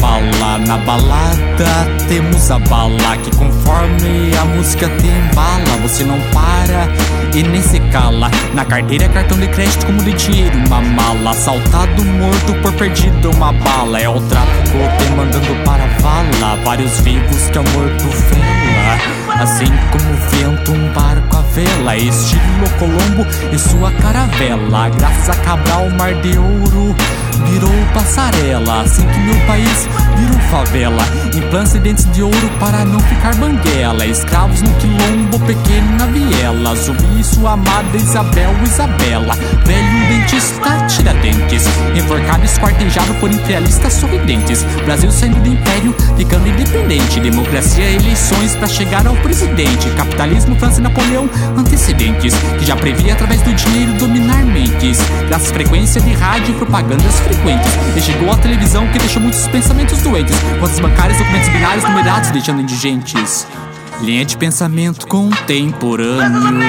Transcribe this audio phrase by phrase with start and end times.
[0.00, 0.58] bala.
[0.66, 6.88] Na balada temos a bala que conforme a música te embala, você não para
[7.34, 8.30] e nem se cala.
[8.54, 11.30] Na carteira cartão de crédito como de dinheiro, uma mala.
[11.30, 14.00] Assaltado, morto por perdido, uma bala.
[14.00, 16.56] É o tráfico te mandando para a vala.
[16.64, 19.42] Vários vivos que é morto vela.
[19.42, 21.96] Assim como o vento, um barco a vela.
[21.96, 24.88] Estilo Colombo e sua caravela.
[24.90, 26.94] Graças a Cabral, mar de ouro
[27.38, 28.82] virou passarela.
[28.82, 31.02] Assim que meu país virou favela.
[31.34, 34.04] Implantes e dentes de ouro para não ficar banguela.
[34.06, 36.74] Escravos no quilombo, pequeno na viela.
[36.76, 39.34] Zumbi sua amada Isabel, Isabela.
[39.64, 41.64] Velho dentista, tira dentes.
[41.94, 44.62] Enforcado, esquartejado por imperialistas sorridentes.
[44.84, 47.20] Brasil saindo do império, ficando independente.
[47.20, 49.88] Democracia, eleições para chegar ao presidente.
[49.90, 52.34] Capitalismo, França e Napoleão, antecedentes.
[52.58, 54.98] Que já previa através do dinheiro dominar mentes.
[55.28, 57.72] Das frequências de rádio propagandas frequentes.
[57.96, 60.36] E chegou a televisão que deixou muitos pensamentos doentes.
[60.58, 63.46] Contas bancárias, documentos binários numerados, deixando indigentes.
[64.00, 66.60] Linha de pensamento contemporâneo,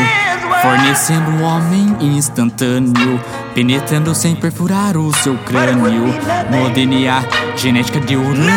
[0.64, 3.22] fornecendo um homem instantâneo,
[3.54, 6.08] penetrando sem perfurar o seu crânio,
[6.50, 7.24] no DNA,
[7.56, 8.50] genética de urânio,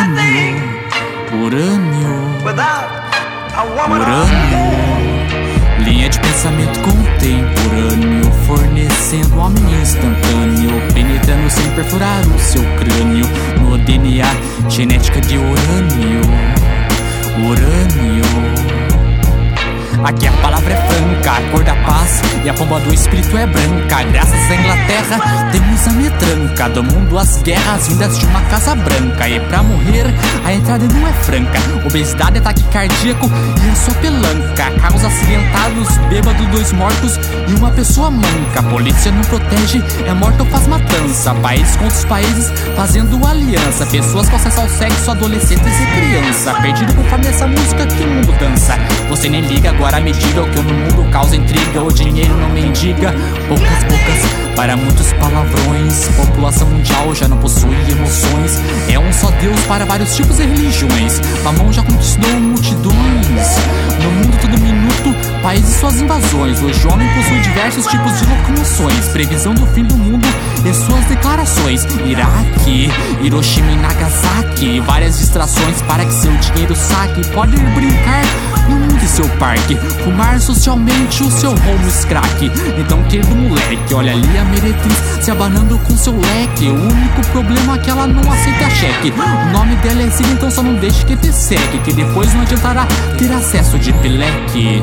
[1.44, 2.32] urânio,
[3.90, 4.72] urânio.
[5.84, 10.21] Linha de pensamento contemporâneo, fornecendo um homem instantâneo,
[11.72, 13.26] perfurar o seu crânio,
[13.60, 16.01] no DNA, genética de urânio.
[20.04, 23.46] Aqui a palavra é franca, a cor da paz e a pomba do espírito é
[23.46, 24.02] branca.
[24.10, 29.28] Graças à Inglaterra temos a metranca do mundo as guerras vindas de uma casa branca.
[29.28, 30.06] E pra morrer
[30.44, 31.58] a entrada não é franca.
[31.86, 33.30] Obesidade, ataque cardíaco
[33.64, 34.70] e a sua pelanca.
[34.80, 37.16] Carros acidentados, bêbado, dois mortos
[37.48, 38.58] e uma pessoa manca.
[38.58, 41.32] A polícia não protege, é morto ou faz matança.
[41.36, 43.86] Países contra os países fazendo aliança.
[43.86, 46.54] Pessoas com acesso ao sexo, adolescentes e criança.
[46.54, 48.76] Perdido conforme essa música que o mundo dança.
[49.08, 51.82] Você nem liga agora diga o que no mundo causa intriga.
[51.82, 53.14] O dinheiro não mendiga,
[53.46, 56.08] poucas bocas para muitos palavrões.
[56.16, 58.58] População mundial já não possui emoções.
[58.88, 61.20] É um só Deus para vários tipos de religiões.
[61.44, 62.94] Mamão já conquistou multidões.
[64.02, 66.62] No mundo todo minuto, país e suas invasões.
[66.62, 69.08] Hoje o homem possui diversos tipos de locomoções.
[69.08, 70.26] Previsão do fim do mundo
[70.64, 71.84] e suas declarações.
[72.06, 74.80] Iraque, Hiroshima e Nagasaki.
[74.80, 77.26] Várias distrações para que seu dinheiro saque.
[77.28, 78.51] Pode brincar
[79.12, 79.76] seu parque.
[80.04, 82.50] Fumar socialmente o seu home crack.
[82.78, 86.68] Então, querido moleque, olha ali a meretriz se abanando com seu leque.
[86.68, 89.12] O único problema é que ela não aceita cheque.
[89.12, 91.78] O nome dela é Zig, então só não deixe que te seque.
[91.84, 92.86] Que depois não adiantará
[93.18, 94.82] ter acesso de pileque.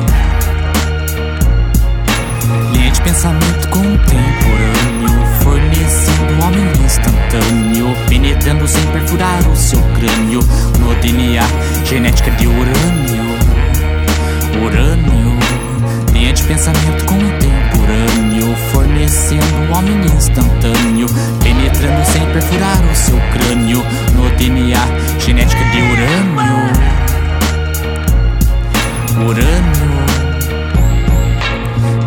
[2.72, 10.40] Linha de pensamento contemporâneo, fornecendo homem instantâneo, penetrando sem perfurar o seu crânio,
[10.78, 11.42] no DNA,
[11.84, 13.09] genética de urânio,
[14.70, 15.38] urânio.
[16.12, 21.08] Linha de pensamento contemporâneo, fornecendo um homem instantâneo,
[21.42, 24.86] penetrando sem perfurar o seu crânio, no DNA,
[25.18, 26.70] genética de urânio,
[29.26, 29.90] urânio.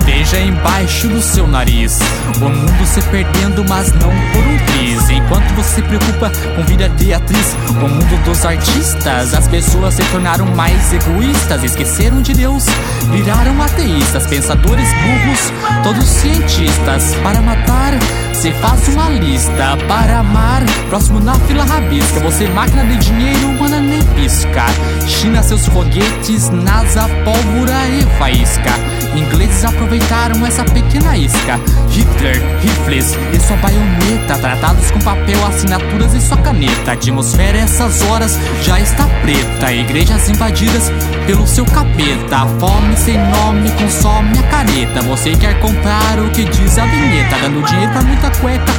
[0.05, 1.99] Veja embaixo do seu nariz
[2.37, 7.13] O mundo se perdendo, mas não por um triz Enquanto você preocupa com vida de
[7.13, 7.55] atriz.
[7.69, 12.65] O mundo dos artistas As pessoas se tornaram mais egoístas Esqueceram de Deus,
[13.11, 17.93] viraram ateístas Pensadores burros, todos cientistas Para matar,
[18.33, 23.79] se faz uma lista Para amar, próximo na fila rabisca Você máquina de dinheiro, manda
[23.79, 24.65] nem pisca.
[25.07, 31.59] China seus foguetes, NASA, pólvora e faísca Ingleses aproveitaram essa pequena isca.
[31.89, 36.91] Hitler, rifles e sua baioneta, tratados com papel, assinaturas e sua caneta.
[36.91, 39.71] A atmosfera essas horas já está preta.
[39.71, 40.91] Igrejas invadidas
[41.25, 42.37] pelo seu capeta.
[42.37, 45.01] A fome sem nome consome a caneta.
[45.03, 48.73] Você quer comprar o que diz a vinheta, dando dinheiro pra muita cueca.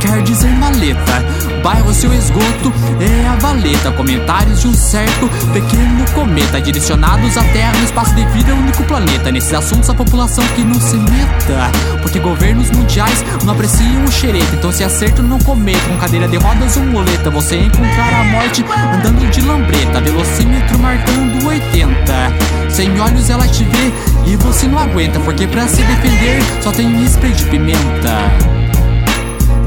[0.00, 1.24] Quer dizer maleta,
[1.62, 3.90] bairro seu esgoto é a valeta.
[3.92, 9.30] Comentários de um certo pequeno cometa direcionados à Terra no espaço de vida, único planeta.
[9.30, 11.70] Nesses assuntos a população que não se meta,
[12.02, 14.54] porque governos mundiais não apreciam o xereta.
[14.54, 18.64] Então se acerto não cometa, com cadeira de rodas ou muleta, você encontrará a morte
[18.94, 22.56] andando de lambreta, velocímetro marcando 80.
[22.70, 23.92] Sem olhos ela te vê
[24.26, 28.30] e você não aguenta, porque pra se defender só tem spray de pimenta.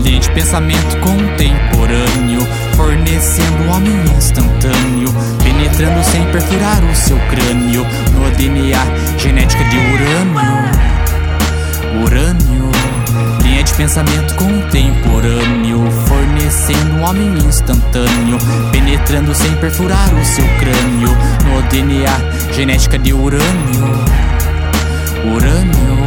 [0.01, 5.13] Linha de pensamento contemporâneo, fornecendo homem instantâneo,
[5.43, 7.38] penetrando sem perfurar o seu crânio,
[17.09, 18.37] homem instantâneo,
[18.71, 21.09] penetrando sem perfurar o seu crânio,
[21.45, 24.05] no DNA, genética de urânio.
[25.33, 26.05] Urânio.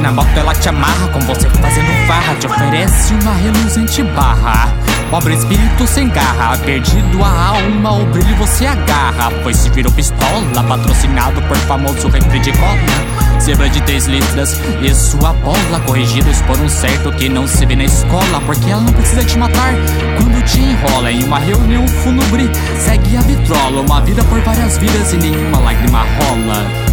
[0.00, 4.72] Na moto ela te amarra, com você fazendo farra, te oferece uma reluzente barra.
[5.10, 9.28] Pobre espírito sem garra, perdido a alma, o brilho você agarra.
[9.42, 13.40] Pois se virou pistola, patrocinado por famoso refri de cola.
[13.40, 17.74] Zebra de 3 litros e sua bola, corrigidos por um certo que não se vê
[17.74, 18.40] na escola.
[18.46, 19.74] Porque ela não precisa te matar
[20.16, 22.48] quando te enrola em uma reunião fúnebre.
[22.78, 26.90] Segue a vitrola, uma vida por várias vidas e nenhuma lágrima rola.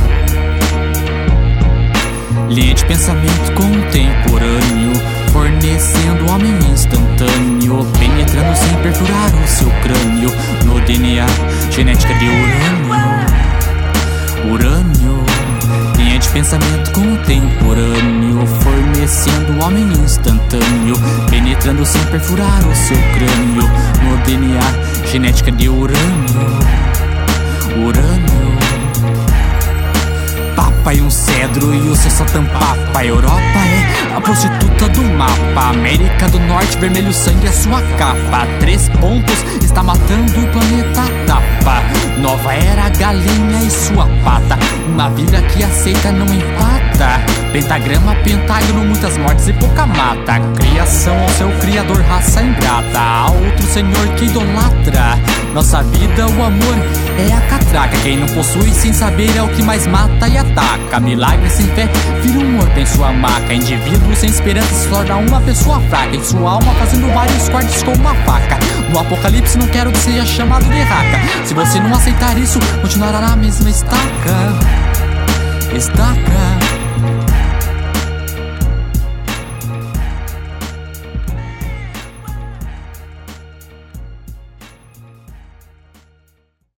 [2.49, 4.93] Linha de pensamento contemporâneo,
[5.31, 5.66] fornecendo
[8.87, 10.31] penetrando sem perfurar o seu crânio,
[10.65, 11.25] no DNA,
[11.71, 12.95] genética de urânio.
[14.51, 15.23] Urânio,
[15.97, 20.95] linha de pensamento contemporâneo, fornecendo homem instantâneo,
[21.29, 23.63] penetrando sem perfurar o seu crânio,
[24.03, 25.97] no DNA, genética de urânio.
[27.85, 28.57] Urânio.
[30.55, 33.03] Papa e um cedro e o seu Satan Papa.
[33.03, 33.76] Europa é
[34.17, 35.69] a prostituta do mapa.
[35.69, 38.47] América do Norte, vermelho sangue é sua capa.
[38.59, 41.83] Três pontos está matando o planeta tapa.
[42.19, 44.57] Nova era, galinha e sua pata.
[44.87, 47.21] Uma vida que aceita não empata.
[47.53, 50.39] Pentagrama, pentágono, muitas mortes e pouca mata.
[50.57, 52.99] Criação ao seu criador, raça ingrata.
[52.99, 55.19] A outro senhor que idolatra.
[55.53, 56.75] Nossa vida, o amor
[57.17, 57.97] é a catraca.
[58.03, 60.99] Quem não possui sem saber é o que mais mata e ataca.
[60.99, 61.87] Milagre sem fé,
[62.21, 63.53] vira um morto em sua maca.
[63.53, 66.15] Indivíduo sem esperança se torna uma pessoa fraca.
[66.15, 68.57] Em sua alma fazendo vários cortes com uma faca.
[68.91, 71.19] No apocalipse não quero que seja chamado de raca.
[71.45, 73.97] Se você não aceitar isso, continuará na mesma estaca.
[75.75, 77.26] Estaca.